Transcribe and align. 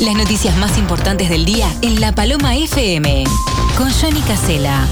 Las 0.00 0.14
noticias 0.14 0.56
más 0.56 0.78
importantes 0.78 1.28
del 1.28 1.44
día 1.44 1.70
en 1.82 2.00
La 2.00 2.12
Paloma 2.12 2.56
FM. 2.56 3.24
Con 3.76 3.90
Johnny 3.90 4.20
Casela. 4.22 4.88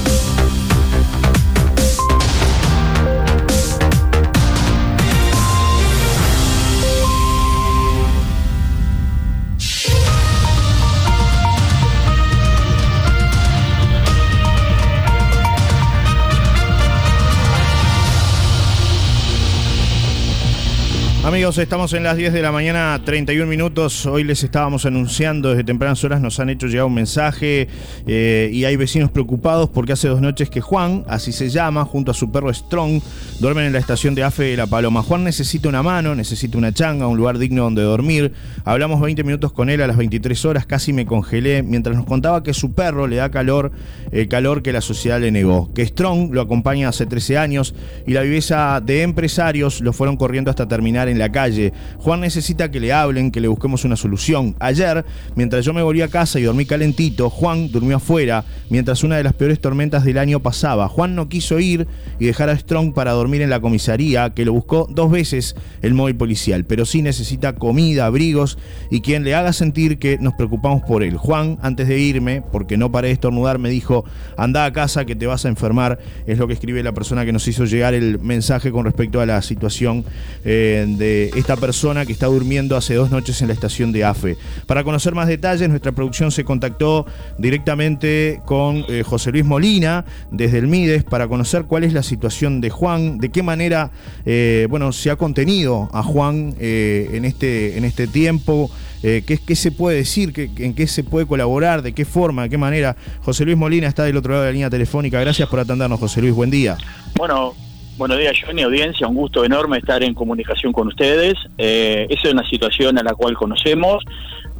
Amigos, 21.29 21.59
estamos 21.59 21.93
en 21.93 22.01
las 22.01 22.17
10 22.17 22.33
de 22.33 22.41
la 22.41 22.51
mañana, 22.51 22.99
31 23.05 23.45
minutos. 23.45 24.07
Hoy 24.07 24.23
les 24.23 24.43
estábamos 24.43 24.87
anunciando 24.87 25.49
desde 25.49 25.63
tempranas 25.63 26.03
horas, 26.03 26.21
nos 26.21 26.39
han 26.39 26.49
hecho 26.49 26.65
llegar 26.65 26.85
un 26.85 26.95
mensaje 26.95 27.67
eh, 28.07 28.49
y 28.51 28.65
hay 28.65 28.75
vecinos 28.77 29.11
preocupados 29.11 29.69
porque 29.69 29.93
hace 29.93 30.07
dos 30.07 30.21
noches 30.21 30.49
que 30.49 30.59
Juan, 30.59 31.05
así 31.07 31.31
se 31.31 31.49
llama, 31.49 31.85
junto 31.85 32.09
a 32.09 32.15
su 32.15 32.31
perro 32.31 32.51
Strong, 32.51 33.03
duermen 33.39 33.65
en 33.65 33.73
la 33.73 33.77
estación 33.77 34.15
de 34.15 34.23
AFE 34.23 34.45
de 34.45 34.57
La 34.57 34.65
Paloma. 34.65 35.03
Juan 35.03 35.23
necesita 35.23 35.69
una 35.69 35.83
mano, 35.83 36.15
necesita 36.15 36.57
una 36.57 36.73
changa, 36.73 37.05
un 37.05 37.17
lugar 37.17 37.37
digno 37.37 37.61
donde 37.61 37.83
dormir. 37.83 38.33
Hablamos 38.65 38.99
20 38.99 39.23
minutos 39.23 39.53
con 39.53 39.69
él 39.69 39.83
a 39.83 39.87
las 39.87 39.97
23 39.97 40.45
horas, 40.45 40.65
casi 40.65 40.93
me 40.93 41.05
congelé, 41.05 41.61
mientras 41.61 41.95
nos 41.95 42.07
contaba 42.07 42.41
que 42.41 42.55
su 42.55 42.73
perro 42.73 43.05
le 43.05 43.17
da 43.17 43.29
calor, 43.29 43.71
el 44.11 44.27
calor 44.29 44.63
que 44.63 44.73
la 44.73 44.81
sociedad 44.81 45.21
le 45.21 45.29
negó. 45.29 45.71
Que 45.75 45.85
Strong 45.85 46.33
lo 46.33 46.41
acompaña 46.41 46.89
hace 46.89 47.05
13 47.05 47.37
años 47.37 47.75
y 48.07 48.13
la 48.13 48.23
viveza 48.23 48.81
de 48.83 49.03
empresarios 49.03 49.81
lo 49.81 49.93
fueron 49.93 50.17
corriendo 50.17 50.49
hasta 50.49 50.67
terminar 50.67 51.07
en 51.07 51.18
la 51.19 51.31
calle. 51.31 51.73
Juan 51.97 52.21
necesita 52.21 52.71
que 52.71 52.79
le 52.79 52.91
hablen, 52.91 53.31
que 53.31 53.41
le 53.41 53.47
busquemos 53.47 53.85
una 53.85 53.95
solución. 53.95 54.55
Ayer, 54.59 55.05
mientras 55.35 55.65
yo 55.65 55.73
me 55.73 55.83
volví 55.83 56.01
a 56.01 56.07
casa 56.07 56.39
y 56.39 56.43
dormí 56.43 56.65
calentito, 56.65 57.29
Juan 57.29 57.71
durmió 57.71 57.97
afuera, 57.97 58.43
mientras 58.69 59.03
una 59.03 59.17
de 59.17 59.23
las 59.23 59.33
peores 59.33 59.59
tormentas 59.59 60.03
del 60.03 60.17
año 60.17 60.39
pasaba. 60.39 60.87
Juan 60.87 61.15
no 61.15 61.29
quiso 61.29 61.59
ir 61.59 61.87
y 62.19 62.25
dejar 62.25 62.49
a 62.49 62.57
Strong 62.57 62.93
para 62.93 63.11
dormir 63.11 63.41
en 63.41 63.49
la 63.49 63.59
comisaría, 63.59 64.33
que 64.33 64.45
lo 64.45 64.53
buscó 64.53 64.87
dos 64.89 65.11
veces 65.11 65.55
el 65.81 65.93
móvil 65.93 66.15
policial, 66.15 66.65
pero 66.65 66.85
sí 66.85 67.01
necesita 67.01 67.55
comida, 67.55 68.05
abrigos 68.05 68.57
y 68.89 69.01
quien 69.01 69.23
le 69.23 69.35
haga 69.35 69.53
sentir 69.53 69.99
que 69.99 70.17
nos 70.19 70.33
preocupamos 70.33 70.81
por 70.83 71.03
él. 71.03 71.17
Juan, 71.17 71.57
antes 71.61 71.87
de 71.87 71.99
irme, 71.99 72.41
porque 72.51 72.77
no 72.77 72.91
paré 72.91 73.09
de 73.09 73.13
estornudar, 73.13 73.59
me 73.59 73.69
dijo, 73.69 74.05
anda 74.37 74.65
a 74.65 74.73
casa 74.73 75.05
que 75.05 75.15
te 75.15 75.27
vas 75.27 75.45
a 75.45 75.49
enfermar. 75.49 75.99
Es 76.25 76.37
lo 76.37 76.47
que 76.47 76.53
escribe 76.53 76.81
la 76.83 76.93
persona 76.93 77.25
que 77.25 77.33
nos 77.33 77.47
hizo 77.47 77.65
llegar 77.65 77.93
el 77.93 78.19
mensaje 78.19 78.71
con 78.71 78.85
respecto 78.85 79.21
a 79.21 79.25
la 79.25 79.41
situación 79.41 80.05
eh, 80.45 80.85
de 80.87 81.08
esta 81.35 81.55
persona 81.55 82.05
que 82.05 82.13
está 82.13 82.27
durmiendo 82.27 82.75
hace 82.75 82.95
dos 82.95 83.11
noches 83.11 83.41
en 83.41 83.47
la 83.47 83.53
estación 83.53 83.91
de 83.91 84.03
AFE. 84.03 84.37
Para 84.65 84.83
conocer 84.83 85.13
más 85.15 85.27
detalles, 85.27 85.69
nuestra 85.69 85.91
producción 85.91 86.31
se 86.31 86.43
contactó 86.43 87.05
directamente 87.37 88.41
con 88.45 88.85
eh, 88.87 89.03
José 89.05 89.31
Luis 89.31 89.45
Molina 89.45 90.05
desde 90.31 90.59
el 90.59 90.67
MIDES 90.67 91.03
para 91.03 91.27
conocer 91.27 91.63
cuál 91.63 91.83
es 91.83 91.93
la 91.93 92.03
situación 92.03 92.61
de 92.61 92.69
Juan, 92.69 93.17
de 93.17 93.29
qué 93.29 93.43
manera 93.43 93.91
eh, 94.25 94.67
bueno, 94.69 94.91
se 94.91 95.11
ha 95.11 95.15
contenido 95.15 95.89
a 95.93 96.03
Juan 96.03 96.55
eh, 96.59 97.09
en, 97.13 97.25
este, 97.25 97.77
en 97.77 97.85
este 97.85 98.07
tiempo. 98.07 98.69
¿qué, 99.01 99.39
¿qué, 99.45 99.55
se 99.55 99.71
puede 99.71 99.95
decir? 99.95 100.33
¿Qué, 100.33 100.51
¿En 100.57 100.73
qué 100.73 100.85
se 100.85 101.05
puede 101.05 101.25
colaborar? 101.25 101.81
¿De 101.81 101.93
qué 101.93 102.03
forma? 102.03 102.43
¿De 102.43 102.49
qué 102.49 102.57
manera? 102.57 102.97
José 103.21 103.45
Luis 103.45 103.55
Molina 103.55 103.87
está 103.87 104.03
del 104.03 104.17
otro 104.17 104.33
lado 104.33 104.43
de 104.43 104.49
la 104.49 104.53
línea 104.53 104.69
telefónica. 104.69 105.21
Gracias 105.21 105.47
por 105.47 105.57
atendernos, 105.59 105.97
José 106.01 106.19
Luis. 106.19 106.33
Buen 106.33 106.49
día. 106.49 106.75
Bueno, 107.15 107.53
Buenos 107.99 108.17
días, 108.17 108.37
Johnny, 108.41 108.61
audiencia, 108.61 109.09
un 109.09 109.15
gusto 109.15 109.43
enorme 109.43 109.77
estar 109.77 110.01
en 110.03 110.13
comunicación 110.13 110.71
con 110.71 110.87
ustedes. 110.87 111.33
Eh, 111.57 112.07
esa 112.09 112.29
es 112.29 112.33
una 112.33 112.47
situación 112.49 112.97
a 112.97 113.03
la 113.03 113.13
cual 113.13 113.35
conocemos. 113.35 114.05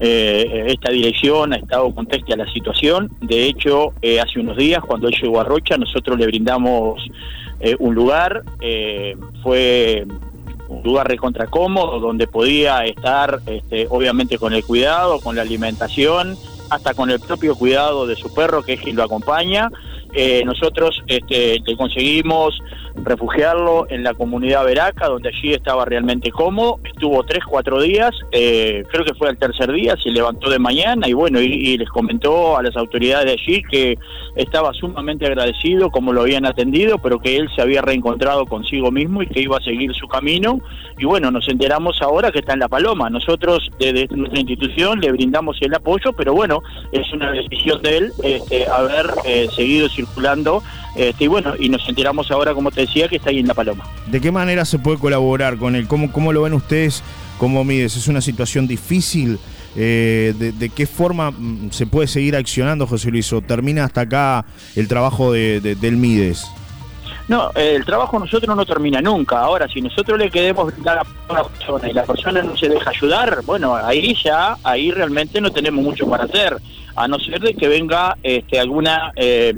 Eh, 0.01 0.65
esta 0.67 0.91
dirección 0.91 1.53
ha 1.53 1.55
estado 1.55 1.95
contesta 1.95 2.33
a 2.33 2.35
la 2.37 2.51
situación. 2.51 3.09
De 3.21 3.45
hecho, 3.45 3.93
eh, 4.01 4.19
hace 4.19 4.41
unos 4.41 4.57
días, 4.57 4.83
cuando 4.85 5.07
él 5.07 5.15
llegó 5.21 5.39
a 5.39 5.45
Rocha, 5.45 5.77
nosotros 5.77 6.19
le 6.19 6.25
brindamos 6.25 7.01
un 7.79 7.95
lugar. 7.95 8.43
fue 9.41 10.05
un 10.67 10.83
lugar 10.83 11.07
recontra 11.07 11.47
cómodo, 11.47 12.01
donde 12.01 12.27
podía 12.27 12.83
estar, 12.83 13.39
este, 13.45 13.87
obviamente, 13.89 14.37
con 14.37 14.51
el 14.51 14.65
cuidado, 14.65 15.21
con 15.21 15.37
la 15.37 15.43
alimentación, 15.43 16.35
hasta 16.69 16.93
con 16.93 17.09
el 17.09 17.21
propio 17.21 17.55
cuidado 17.55 18.05
de 18.05 18.17
su 18.17 18.33
perro, 18.33 18.63
que 18.63 18.73
es 18.73 18.81
quien 18.81 18.97
lo 18.97 19.03
acompaña. 19.03 19.71
nosotros 20.43 21.01
este, 21.07 21.59
le 21.65 21.77
conseguimos 21.77 22.59
refugiarlo 22.95 23.87
en 23.89 24.03
la 24.03 24.13
comunidad 24.13 24.65
Veraca, 24.65 25.07
donde 25.07 25.29
allí 25.29 25.53
estaba 25.53 25.85
realmente 25.85 26.31
cómodo. 26.31 26.79
Estuvo 26.83 27.23
tres, 27.23 27.43
cuatro 27.47 27.81
días, 27.81 28.11
eh, 28.31 28.83
creo 28.89 29.05
que 29.05 29.13
fue 29.13 29.29
el 29.29 29.37
tercer 29.37 29.71
día, 29.71 29.95
se 30.01 30.09
levantó 30.09 30.49
de 30.49 30.59
mañana 30.59 31.07
y 31.07 31.13
bueno, 31.13 31.39
y, 31.41 31.77
les 31.77 31.89
comentó 31.89 32.57
a 32.57 32.63
las 32.63 32.75
autoridades 32.75 33.25
de 33.25 33.31
allí 33.31 33.63
que 33.63 33.97
estaba 34.35 34.73
sumamente 34.73 35.25
agradecido 35.25 35.91
como 35.91 36.13
lo 36.13 36.21
habían 36.21 36.45
atendido, 36.45 36.97
pero 36.97 37.19
que 37.19 37.37
él 37.37 37.49
se 37.55 37.61
había 37.61 37.81
reencontrado 37.81 38.45
consigo 38.45 38.91
mismo 38.91 39.21
y 39.21 39.27
que 39.27 39.41
iba 39.41 39.57
a 39.57 39.61
seguir 39.61 39.93
su 39.93 40.07
camino. 40.07 40.59
Y 40.97 41.05
bueno, 41.05 41.31
nos 41.31 41.47
enteramos 41.47 42.01
ahora 42.01 42.31
que 42.31 42.39
está 42.39 42.53
en 42.53 42.59
La 42.59 42.67
Paloma. 42.67 43.09
Nosotros 43.09 43.69
desde 43.79 44.07
nuestra 44.15 44.39
institución 44.39 44.99
le 44.99 45.11
brindamos 45.11 45.57
el 45.61 45.73
apoyo, 45.73 46.11
pero 46.13 46.33
bueno, 46.33 46.61
es 46.91 47.11
una 47.13 47.31
decisión 47.31 47.81
de 47.81 47.97
él 47.97 48.11
este, 48.23 48.67
haber 48.67 49.09
eh, 49.25 49.47
seguido 49.55 49.87
circulando. 49.89 50.61
Este, 50.95 51.25
y 51.25 51.27
bueno, 51.27 51.53
y 51.57 51.69
nos 51.69 51.87
enteramos 51.87 52.31
ahora, 52.31 52.53
como 52.53 52.71
te 52.71 52.78
decía, 52.81 53.07
que 53.07 53.17
está 53.17 53.29
ahí 53.29 53.39
en 53.39 53.47
La 53.47 53.53
Paloma. 53.53 53.83
¿De 54.07 54.19
qué 54.21 54.31
manera 54.31 54.65
se 54.65 54.79
puede 54.79 54.97
colaborar 54.97 55.57
con 55.57 55.75
él? 55.75 55.87
¿Cómo, 55.87 56.11
cómo 56.11 56.33
lo 56.33 56.43
ven 56.43 56.53
ustedes? 56.53 57.03
¿Cómo 57.37 57.63
mides? 57.63 57.95
¿Es 57.95 58.07
una 58.07 58.21
situación 58.21 58.67
difícil? 58.67 59.39
Eh, 59.75 60.33
de, 60.35 60.69
qué 60.69 60.87
forma 60.87 61.31
mm, 61.31 61.71
se 61.71 61.85
puede 61.85 62.07
seguir 62.07 62.35
accionando, 62.35 62.87
José 62.87 63.11
Luis? 63.11 63.31
¿O 63.33 63.41
termina 63.41 63.85
hasta 63.85 64.01
acá 64.01 64.45
el 64.75 64.87
trabajo 64.87 65.31
de, 65.31 65.61
del 65.61 65.97
Mides? 65.97 66.47
No, 67.27 67.51
el 67.53 67.85
trabajo 67.85 68.17
nosotros 68.17 68.55
no 68.55 68.65
termina 68.65 69.01
nunca. 69.01 69.39
Ahora, 69.39 69.67
si 69.67 69.81
nosotros 69.81 70.17
le 70.17 70.31
queremos 70.31 70.73
brindar 70.73 70.97
a 70.97 71.33
la 71.33 71.43
persona 71.43 71.87
y 71.87 71.93
la 71.93 72.03
persona 72.03 72.41
no 72.41 72.57
se 72.57 72.67
deja 72.67 72.89
ayudar, 72.89 73.41
bueno, 73.45 73.75
ahí 73.75 74.15
ya, 74.23 74.57
ahí 74.63 74.89
realmente 74.89 75.39
no 75.39 75.51
tenemos 75.51 75.83
mucho 75.83 76.09
para 76.09 76.23
hacer, 76.23 76.57
a 76.95 77.07
no 77.07 77.19
ser 77.19 77.39
de 77.39 77.53
que 77.53 77.67
venga 77.67 78.17
este, 78.23 78.59
alguna 78.59 79.13
eh, 79.15 79.55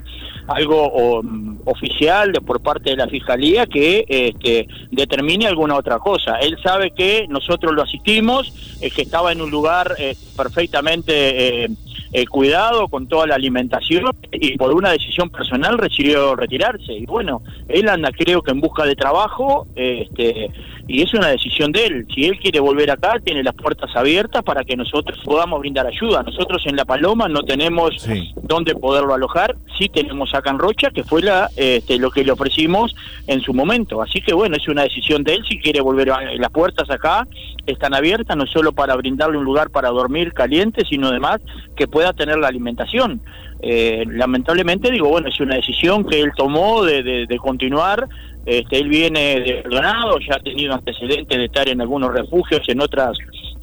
algo 0.52 1.22
oficial 1.66 2.32
de, 2.32 2.42
por 2.42 2.62
parte 2.62 2.92
de 2.92 2.98
la 2.98 3.08
fiscalía 3.08 3.66
que 3.66 4.06
este, 4.08 4.68
determine 4.92 5.48
alguna 5.48 5.76
otra 5.76 6.00
cosa. 6.00 6.38
Él 6.38 6.58
sabe 6.64 6.92
que 6.92 7.28
nosotros 7.28 7.74
lo 7.74 7.84
asistimos, 7.84 8.54
que 8.80 9.02
estaba 9.02 9.32
en 9.32 9.42
un 9.42 9.52
lugar 9.52 9.96
eh, 9.98 10.16
perfectamente 10.36 11.66
eh, 12.14 12.26
cuidado 12.28 12.88
con 12.88 13.08
toda 13.08 13.28
la 13.28 13.36
alimentación 13.36 14.06
y 14.32 14.58
por 14.58 14.74
una 14.74 14.92
decisión 14.92 15.30
personal 15.30 15.78
decidió 15.78 16.36
retirarse. 16.36 16.94
Y 16.94 17.06
bueno, 17.06 17.42
él 17.68 17.88
anda 17.90 18.12
creo 18.12 18.42
que 18.42 18.52
en 18.52 18.62
busca 18.62 18.86
de 18.86 18.96
trabajo 18.96 19.68
este, 19.76 20.50
y 20.88 21.02
es 21.02 21.14
una 21.14 21.28
decisión 21.28 21.72
de 21.72 21.86
él. 21.86 22.08
Si 22.14 22.26
él 22.26 22.38
quiere 22.40 22.60
volver 22.60 22.92
acá, 22.92 23.20
tiene 23.24 23.44
las 23.44 23.56
puertas 23.56 23.90
abiertas 23.96 24.44
para 24.44 24.64
que 24.64 24.76
nosotros 24.76 25.20
podamos 25.24 25.60
brindar 25.60 25.88
ayuda. 25.88 26.24
Nosotros 26.24 26.62
en 26.66 26.76
La 26.76 26.86
Paloma 26.86 27.28
no 27.28 27.44
tenemos 27.44 28.06
dónde 28.44 28.76
poderlo 28.76 29.14
alojar, 29.14 29.56
sí 29.78 29.88
tenemos 29.90 30.34
acá 30.34 30.50
en 30.50 30.60
Rocha, 30.60 30.90
que 30.92 31.04
fue 31.04 31.22
la, 31.22 31.50
este, 31.56 31.98
lo 31.98 32.12
que 32.12 32.24
le 32.24 32.32
ofrecimos 32.32 32.96
en 33.28 33.42
su 33.42 33.54
momento. 33.54 34.02
Así 34.02 34.22
que 34.22 34.34
bueno, 34.34 34.58
es 34.58 34.68
una 34.68 34.84
decisión 34.84 35.24
de 35.24 35.36
él 35.36 35.44
si 35.48 35.60
quiere 35.60 35.82
volver 35.82 36.12
a 36.12 36.36
las 36.36 36.52
puertas 36.52 36.90
acá 36.90 37.26
están 37.66 37.94
abiertas 37.94 38.36
no 38.36 38.46
solo 38.46 38.72
para 38.72 38.96
brindarle 38.96 39.38
un 39.38 39.46
lugar 39.46 39.70
para 39.70 39.90
dormir 39.90 40.34
caliente, 40.34 40.84
sino 40.90 41.08
además 41.08 41.40
que 41.76 41.88
pueda 41.88 42.14
tener 42.14 42.38
la 42.38 42.48
alimentación. 42.48 43.22
Eh, 43.62 44.06
lamentablemente 44.08 44.90
digo, 44.90 45.10
bueno, 45.10 45.30
es 45.30 45.40
una 45.40 45.56
decisión 45.56 46.06
que 46.06 46.22
él 46.22 46.32
tomó 46.36 46.84
de, 46.84 47.04
de, 47.28 47.38
continuar. 47.38 48.08
Este, 48.46 48.80
él 48.80 48.90
viene 48.90 49.40
de 49.40 49.64
ya 49.72 50.36
ha 50.36 50.40
tenido 50.40 50.74
antecedentes 50.74 51.38
de 51.38 51.46
estar 51.46 51.70
en 51.70 51.80
algunos 51.80 52.12
refugios, 52.12 52.62
en 52.68 52.82
otras 52.82 53.18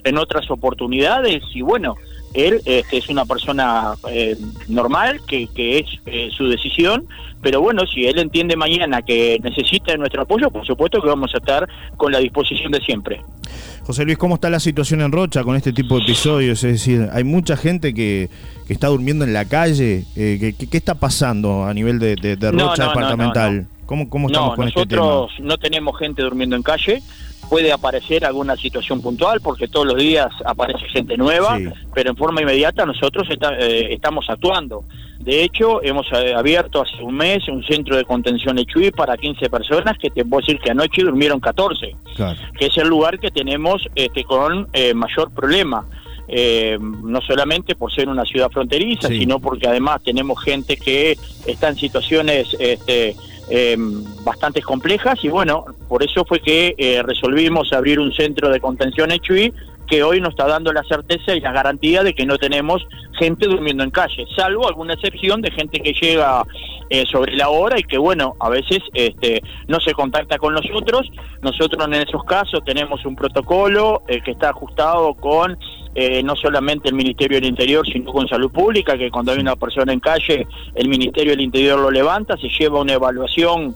en 0.05 0.17
otras 0.17 0.49
oportunidades 0.51 1.43
y 1.55 1.61
bueno, 1.61 1.97
él 2.35 2.61
este, 2.65 2.99
es 2.99 3.09
una 3.09 3.25
persona 3.25 3.95
eh, 4.11 4.37
normal, 4.69 5.21
que, 5.27 5.49
que 5.49 5.79
es 5.79 5.87
eh, 6.07 6.29
su 6.37 6.49
decisión, 6.49 7.07
pero 7.43 7.61
bueno, 7.61 7.87
si 7.87 8.07
él 8.07 8.19
entiende 8.19 8.57
mañana 8.57 9.03
que 9.03 9.39
necesita 9.43 9.97
nuestro 9.97 10.23
apoyo, 10.23 10.51
por 10.51 10.67
supuesto 10.67 11.01
que 11.01 11.09
vamos 11.09 11.33
a 11.35 11.39
estar 11.39 11.69
con 11.97 12.13
la 12.13 12.19
disposición 12.19 12.73
de 12.73 12.81
siempre. 12.81 13.21
José 13.85 14.05
Luis, 14.05 14.19
¿cómo 14.19 14.35
está 14.35 14.51
la 14.51 14.61
situación 14.61 15.01
en 15.01 15.13
Rocha 15.13 15.45
con 15.45 15.57
este 15.57 15.73
tipo 15.73 15.97
de 15.97 16.03
episodios? 16.03 16.63
Es 16.65 16.73
decir, 16.73 17.09
hay 17.13 17.25
mucha 17.25 17.57
gente 17.57 17.95
que, 17.95 18.29
que 18.67 18.73
está 18.73 18.89
durmiendo 18.89 19.25
en 19.25 19.33
la 19.33 19.45
calle. 19.47 20.05
Eh, 20.17 20.55
¿qué, 20.59 20.77
está 20.77 20.97
pasando 20.97 21.65
a 21.65 21.73
nivel 21.73 21.99
de, 21.99 22.37
Rocha 22.53 22.89
departamental? 22.89 23.67
¿Cómo, 23.89 24.09
¿Cómo, 24.11 24.27
estamos 24.29 24.55
con 24.55 24.69
este 24.69 24.87
tema? 24.87 25.03
Nosotros 25.03 25.41
no 25.41 25.57
tenemos 25.57 25.99
gente 25.99 26.23
durmiendo 26.23 26.55
en 26.55 26.63
calle 26.63 27.03
puede 27.49 27.73
aparecer 27.73 28.25
alguna 28.25 28.57
situación 28.57 29.01
puntual 29.01 29.41
porque 29.41 29.69
todos 29.69 29.87
los 29.87 29.97
días 29.97 30.29
aparece 30.45 30.87
gente 30.89 31.17
nueva, 31.17 31.59
pero 31.95 32.11
en 32.11 32.17
forma 32.17 32.43
inmediata 32.43 32.85
nosotros 32.85 33.27
eh, 33.31 33.89
estamos 33.91 34.27
actuando. 34.29 34.85
De 35.19 35.43
hecho, 35.43 35.83
hemos 35.83 36.07
eh, 36.13 36.35
abierto 36.35 36.83
hace 36.83 37.03
un 37.03 37.17
mes 37.17 37.49
un 37.49 37.65
centro 37.65 37.97
de 37.97 38.05
contención 38.05 38.57
de 38.57 38.67
Chuy 38.67 38.91
para 38.91 39.17
15 39.17 39.49
personas 39.49 39.97
que 39.99 40.11
te 40.11 40.25
puedo 40.25 40.41
decir 40.41 40.61
que 40.61 40.71
anoche 40.71 41.03
durmieron 41.03 41.41
14, 41.41 41.97
que 42.59 42.67
es 42.67 42.77
el 42.77 42.89
lugar 42.89 43.19
que 43.19 43.31
tenemos 43.31 43.83
este, 43.95 44.25
con 44.25 44.69
eh, 44.73 44.93
mayor 44.95 45.33
problema. 45.33 45.87
eh, 46.31 46.79
no 46.79 47.23
solamente 47.23 47.75
por 47.75 47.91
ser 47.91 48.07
una 48.07 48.23
ciudad 48.27 48.51
fronteriza, 48.51 49.09
sino 49.09 49.41
porque 49.41 49.67
además 49.67 50.03
tenemos 50.03 50.39
gente 50.45 50.77
que 50.77 51.17
está 51.47 51.71
en 51.71 51.77
situaciones 51.77 52.55
este, 52.61 53.17
em, 53.51 54.05
bastante 54.25 54.63
complejas 54.63 55.23
y 55.23 55.29
bueno, 55.29 55.65
por 55.89 56.03
eso 56.03 56.25
fue 56.25 56.41
que 56.41 56.75
eh, 56.77 57.03
resolvimos 57.03 57.73
abrir 57.73 57.99
un 57.99 58.13
centro 58.13 58.51
de 58.51 58.61
contención 58.61 59.11
en 59.13 59.21
que 59.87 60.03
hoy 60.03 60.21
nos 60.21 60.31
está 60.31 60.47
dando 60.47 60.73
la 60.73 60.83
certeza 60.85 61.35
y 61.35 61.41
la 61.41 61.53
garantía 61.53 62.03
de 62.03 62.15
que 62.15 62.27
no 62.27 62.37
tenemos 62.37 62.87
gente 63.19 63.47
durmiendo 63.47 63.83
en 63.83 63.91
calle, 63.91 64.27
salvo 64.37 64.69
alguna 64.69 64.95
excepción 64.95 65.41
de 65.41 65.51
gente 65.51 65.81
que 65.81 65.93
llega 65.93 66.45
eh, 66.91 67.05
sobre 67.07 67.37
la 67.37 67.51
hora 67.51 67.79
y 67.79 67.83
que 67.83 67.99
bueno, 67.99 68.35
a 68.41 68.49
veces 68.49 68.79
este, 68.95 69.43
no 69.67 69.79
se 69.81 69.93
contacta 69.93 70.39
con 70.39 70.55
nosotros. 70.55 71.11
Nosotros 71.43 71.87
en 71.87 71.95
esos 71.95 72.25
casos 72.25 72.65
tenemos 72.65 73.05
un 73.05 73.15
protocolo 73.15 74.03
eh, 74.09 74.21
que 74.25 74.31
está 74.31 74.51
ajustado 74.51 75.15
con 75.15 75.59
eh, 75.95 76.23
no 76.23 76.37
solamente 76.37 76.89
el 76.89 76.95
Ministerio 76.95 77.39
del 77.39 77.49
Interior, 77.51 77.87
sino 77.87 78.13
con 78.13 78.27
Salud 78.29 78.51
Pública, 78.51 78.97
que 78.97 79.11
cuando 79.11 79.33
hay 79.33 79.39
una 79.39 79.57
persona 79.57 79.93
en 79.93 80.01
calle, 80.01 80.47
el 80.75 80.89
Ministerio 80.89 81.33
del 81.33 81.41
Interior 81.41 81.79
lo 81.79 81.91
levanta, 81.91 82.37
se 82.37 82.49
lleva 82.49 82.81
una 82.81 82.95
evaluación 82.95 83.75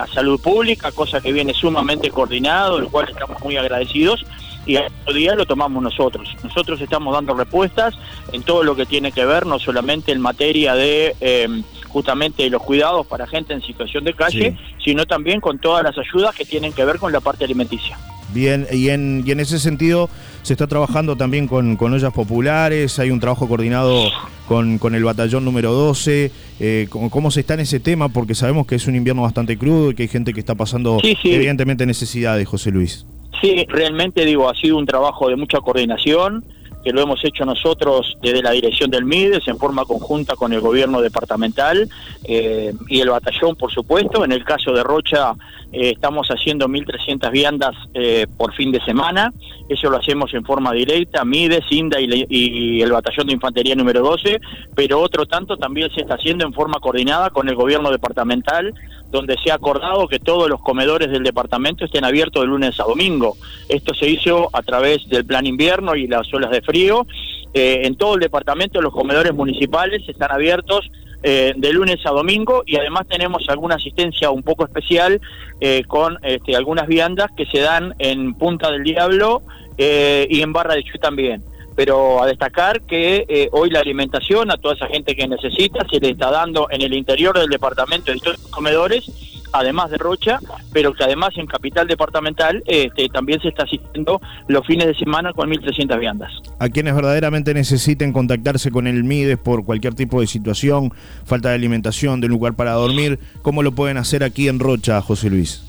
a 0.00 0.06
Salud 0.06 0.40
Pública, 0.40 0.90
cosa 0.92 1.20
que 1.20 1.32
viene 1.32 1.52
sumamente 1.52 2.10
coordinado, 2.10 2.78
del 2.78 2.88
cual 2.88 3.08
estamos 3.08 3.40
muy 3.42 3.56
agradecidos 3.56 4.24
y 4.68 4.76
al 4.76 5.14
día 5.14 5.34
lo 5.34 5.46
tomamos 5.46 5.82
nosotros. 5.82 6.28
Nosotros 6.44 6.80
estamos 6.80 7.14
dando 7.14 7.34
respuestas 7.34 7.94
en 8.32 8.42
todo 8.42 8.62
lo 8.62 8.76
que 8.76 8.84
tiene 8.84 9.12
que 9.12 9.24
ver, 9.24 9.46
no 9.46 9.58
solamente 9.58 10.12
en 10.12 10.20
materia 10.20 10.74
de 10.74 11.16
em, 11.20 11.64
justamente 11.88 12.48
los 12.50 12.62
cuidados 12.62 13.06
para 13.06 13.26
gente 13.26 13.52
en 13.52 13.62
situación 13.62 14.04
de 14.04 14.14
calle, 14.14 14.56
sino 14.84 15.06
también 15.06 15.40
con 15.40 15.58
todas 15.58 15.82
las 15.82 15.96
ayudas 15.98 16.34
que 16.34 16.44
tienen 16.44 16.72
que 16.72 16.84
ver 16.84 16.98
con 16.98 17.12
la 17.12 17.20
parte 17.20 17.44
alimenticia. 17.44 17.98
Bien, 18.32 18.66
y 18.70 18.90
en, 18.90 19.24
y 19.26 19.30
en 19.30 19.40
ese 19.40 19.58
sentido 19.58 20.10
se 20.42 20.52
está 20.52 20.66
trabajando 20.66 21.16
también 21.16 21.46
con, 21.46 21.76
con 21.76 21.94
ollas 21.94 22.12
populares, 22.12 22.98
hay 22.98 23.10
un 23.10 23.20
trabajo 23.20 23.48
coordinado 23.48 24.04
con, 24.46 24.78
con 24.78 24.94
el 24.94 25.04
batallón 25.04 25.44
número 25.44 25.72
12. 25.72 26.30
Eh, 26.60 26.88
¿cómo, 26.90 27.30
se 27.30 27.40
está 27.40 27.54
en 27.54 27.60
ese 27.60 27.80
tema? 27.80 28.08
Porque 28.08 28.34
sabemos 28.34 28.66
que 28.66 28.74
es 28.74 28.86
un 28.86 28.96
invierno 28.96 29.22
bastante 29.22 29.56
crudo 29.56 29.90
y 29.90 29.94
que 29.94 30.02
hay 30.02 30.08
gente 30.08 30.34
que 30.34 30.40
está 30.40 30.54
pasando 30.54 30.98
evidentemente 31.02 31.86
necesidades, 31.86 32.46
José 32.46 32.70
Luis. 32.70 33.06
Sí, 33.40 33.64
realmente 33.68 34.24
digo, 34.24 34.50
ha 34.50 34.54
sido 34.54 34.76
un 34.76 34.86
trabajo 34.86 35.28
de 35.28 35.36
mucha 35.36 35.60
coordinación 35.60 36.44
que 36.88 36.94
lo 36.94 37.02
hemos 37.02 37.22
hecho 37.22 37.44
nosotros 37.44 38.16
desde 38.22 38.42
la 38.42 38.52
dirección 38.52 38.90
del 38.90 39.04
MIDES 39.04 39.46
en 39.46 39.58
forma 39.58 39.84
conjunta 39.84 40.36
con 40.36 40.54
el 40.54 40.60
gobierno 40.62 41.02
departamental 41.02 41.86
eh, 42.24 42.72
y 42.88 43.00
el 43.00 43.10
batallón, 43.10 43.56
por 43.56 43.70
supuesto. 43.70 44.24
En 44.24 44.32
el 44.32 44.42
caso 44.42 44.72
de 44.72 44.82
Rocha 44.82 45.34
eh, 45.70 45.90
estamos 45.90 46.28
haciendo 46.28 46.66
1.300 46.66 47.30
viandas 47.30 47.76
eh, 47.92 48.26
por 48.38 48.54
fin 48.54 48.72
de 48.72 48.82
semana. 48.86 49.34
Eso 49.68 49.90
lo 49.90 49.98
hacemos 49.98 50.32
en 50.32 50.46
forma 50.46 50.72
directa, 50.72 51.26
MIDES, 51.26 51.64
INDA 51.68 52.00
y, 52.00 52.24
y, 52.30 52.80
el 52.80 52.90
batallón 52.90 53.26
de 53.26 53.34
infantería 53.34 53.74
número 53.74 54.00
12, 54.00 54.40
pero 54.74 54.98
otro 54.98 55.26
tanto 55.26 55.58
también 55.58 55.90
se 55.94 56.00
está 56.00 56.14
haciendo 56.14 56.46
en 56.46 56.54
forma 56.54 56.80
coordinada 56.80 57.28
con 57.28 57.50
el 57.50 57.54
gobierno 57.54 57.90
departamental 57.90 58.72
donde 59.10 59.36
se 59.42 59.50
ha 59.50 59.54
acordado 59.54 60.06
que 60.08 60.18
todos 60.18 60.48
los 60.48 60.60
comedores 60.60 61.10
del 61.10 61.22
departamento 61.22 61.84
estén 61.84 62.04
abiertos 62.04 62.42
de 62.42 62.48
lunes 62.48 62.78
a 62.80 62.84
domingo. 62.84 63.36
Esto 63.68 63.94
se 63.94 64.08
hizo 64.08 64.50
a 64.52 64.62
través 64.62 65.08
del 65.08 65.24
plan 65.24 65.46
invierno 65.46 65.94
y 65.94 66.06
las 66.06 66.32
olas 66.32 66.50
de 66.50 66.62
frío. 66.62 67.06
Eh, 67.54 67.82
en 67.84 67.96
todo 67.96 68.14
el 68.14 68.20
departamento 68.20 68.82
los 68.82 68.92
comedores 68.92 69.32
municipales 69.32 70.06
están 70.06 70.30
abiertos 70.30 70.90
eh, 71.22 71.54
de 71.56 71.72
lunes 71.72 71.98
a 72.04 72.10
domingo 72.10 72.62
y 72.66 72.76
además 72.76 73.06
tenemos 73.08 73.48
alguna 73.48 73.76
asistencia 73.76 74.30
un 74.30 74.42
poco 74.42 74.64
especial 74.64 75.20
eh, 75.60 75.82
con 75.88 76.18
este, 76.22 76.54
algunas 76.54 76.86
viandas 76.86 77.30
que 77.36 77.46
se 77.46 77.60
dan 77.60 77.94
en 77.98 78.34
Punta 78.34 78.70
del 78.70 78.84
Diablo 78.84 79.42
y 79.78 80.42
en 80.42 80.52
Barra 80.52 80.74
de 80.74 80.82
Chuy 80.82 80.98
también 80.98 81.40
pero 81.78 82.20
a 82.20 82.26
destacar 82.26 82.80
que 82.80 83.24
eh, 83.28 83.48
hoy 83.52 83.70
la 83.70 83.78
alimentación 83.78 84.50
a 84.50 84.56
toda 84.56 84.74
esa 84.74 84.88
gente 84.88 85.14
que 85.14 85.28
necesita 85.28 85.86
se 85.88 86.00
le 86.00 86.10
está 86.10 86.28
dando 86.28 86.66
en 86.72 86.82
el 86.82 86.92
interior 86.92 87.38
del 87.38 87.48
departamento 87.48 88.10
de 88.10 88.18
los 88.18 88.36
comedores, 88.50 89.08
además 89.52 89.88
de 89.92 89.96
Rocha, 89.96 90.40
pero 90.72 90.92
que 90.92 91.04
además 91.04 91.30
en 91.36 91.46
capital 91.46 91.86
departamental 91.86 92.64
este, 92.66 93.08
también 93.10 93.40
se 93.40 93.50
está 93.50 93.62
asistiendo 93.62 94.20
los 94.48 94.66
fines 94.66 94.88
de 94.88 94.94
semana 94.96 95.32
con 95.32 95.48
1.300 95.50 96.00
viandas. 96.00 96.32
A 96.58 96.68
quienes 96.68 96.96
verdaderamente 96.96 97.54
necesiten 97.54 98.12
contactarse 98.12 98.72
con 98.72 98.88
el 98.88 99.04
MIDES 99.04 99.38
por 99.38 99.64
cualquier 99.64 99.94
tipo 99.94 100.20
de 100.20 100.26
situación, 100.26 100.92
falta 101.24 101.50
de 101.50 101.54
alimentación, 101.54 102.20
de 102.20 102.26
lugar 102.26 102.56
para 102.56 102.72
dormir, 102.72 103.20
¿cómo 103.42 103.62
lo 103.62 103.70
pueden 103.70 103.98
hacer 103.98 104.24
aquí 104.24 104.48
en 104.48 104.58
Rocha, 104.58 105.00
José 105.00 105.30
Luis? 105.30 105.67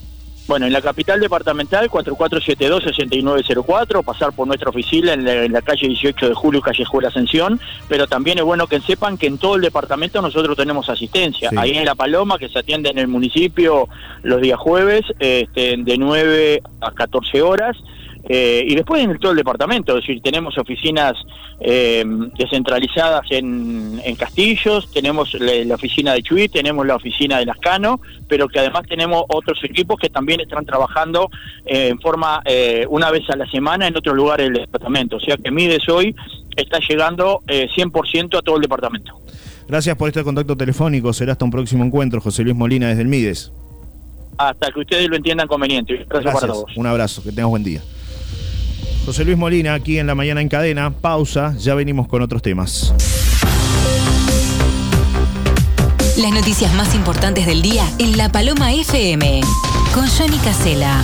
Bueno, 0.49 0.65
en 0.65 0.73
la 0.73 0.81
capital 0.81 1.19
departamental, 1.19 1.91
4472-6904, 1.91 4.03
pasar 4.03 4.33
por 4.33 4.47
nuestra 4.47 4.71
oficina 4.71 5.13
en 5.13 5.53
la, 5.53 5.61
calle 5.61 5.87
18 5.87 6.29
de 6.29 6.33
Julio, 6.33 6.59
calle 6.59 6.83
Juela 6.85 7.09
Ascensión, 7.09 7.59
pero 7.87 8.07
también 8.07 8.39
es 8.39 8.43
bueno 8.43 8.65
que 8.65 8.81
sepan 8.81 9.19
que 9.19 9.27
en 9.27 9.37
todo 9.37 9.57
el 9.57 9.61
departamento 9.61 10.19
nosotros 10.23 10.57
tenemos 10.57 10.89
asistencia. 10.89 11.51
Ahí 11.55 11.77
en 11.77 11.85
La 11.85 11.93
Paloma, 11.93 12.39
que 12.39 12.49
se 12.49 12.57
atiende 12.57 12.89
en 12.89 12.97
el 12.97 13.07
municipio 13.07 13.89
los 14.23 14.41
días 14.41 14.57
jueves, 14.57 15.03
este, 15.19 15.75
de 15.77 15.97
9 15.99 16.63
a 16.81 16.93
14 16.93 17.43
horas, 17.43 17.77
eh, 18.27 18.65
y 18.67 18.75
después 18.75 19.03
en 19.03 19.17
todo 19.17 19.31
el 19.31 19.37
departamento, 19.37 19.97
es 19.97 20.05
decir, 20.05 20.21
tenemos 20.21 20.57
oficinas 20.57 21.13
eh, 21.59 22.03
descentralizadas 22.37 23.21
en, 23.31 23.99
Castillos, 24.17 24.91
tenemos 24.91 25.33
la, 25.35 25.75
oficina 25.75 26.13
de 26.13 26.21
Chuy, 26.21 26.49
tenemos 26.49 26.85
la 26.85 26.95
oficina 26.95 27.37
de 27.39 27.45
Lascano, 27.45 28.01
pero 28.27 28.47
que 28.49 28.59
además 28.59 28.83
tenemos 28.87 29.23
otros 29.29 29.63
equipos 29.63 29.97
que 29.99 30.09
también 30.09 30.41
están 30.41 30.65
trabajando 30.65 31.29
eh, 31.65 31.87
en 31.89 31.99
forma 31.99 32.43
una 32.89 33.11
vez 33.11 33.29
a 33.29 33.35
la 33.35 33.49
semana 33.49 33.87
en 33.87 33.95
otros 33.95 34.15
lugares 34.15 34.47
del 34.47 34.61
departamento. 34.61 35.17
O 35.17 35.19
sea 35.19 35.37
que 35.37 35.51
Mides 35.51 35.87
hoy 35.87 36.15
está 36.55 36.79
llegando 36.87 37.41
100% 37.47 38.37
a 38.37 38.41
todo 38.41 38.55
el 38.57 38.61
departamento. 38.61 39.21
Gracias 39.67 39.95
por 39.95 40.09
este 40.09 40.23
contacto 40.23 40.57
telefónico. 40.57 41.13
Será 41.13 41.33
hasta 41.33 41.45
un 41.45 41.51
próximo 41.51 41.85
encuentro. 41.85 42.19
José 42.19 42.43
Luis 42.43 42.55
Molina 42.55 42.87
desde 42.87 43.03
el 43.03 43.07
Mides. 43.07 43.53
Hasta 44.37 44.71
que 44.71 44.79
ustedes 44.79 45.07
lo 45.07 45.15
entiendan 45.15 45.47
conveniente. 45.47 46.05
Gracias, 46.09 46.33
para 46.33 46.47
todos. 46.47 46.75
Un 46.75 46.87
abrazo. 46.87 47.23
Que 47.23 47.31
tengas 47.31 47.49
buen 47.49 47.63
día. 47.63 47.81
José 49.09 49.25
Luis 49.25 49.39
Molina, 49.39 49.73
aquí 49.73 49.97
en 49.97 50.05
la 50.05 50.13
mañana 50.13 50.39
en 50.39 50.49
cadena. 50.49 50.91
Pausa, 50.91 51.55
ya 51.57 51.73
venimos 51.73 52.07
con 52.07 52.21
otros 52.21 52.43
temas. 52.43 52.93
Las 56.15 56.31
noticias 56.31 56.71
más 56.75 56.93
importantes 56.93 57.47
del 57.47 57.63
día 57.63 57.83
en 57.97 58.17
La 58.17 58.31
Paloma 58.31 58.71
FM, 58.71 59.41
con 59.95 60.07
Johnny 60.07 60.37
Casela. 60.37 61.03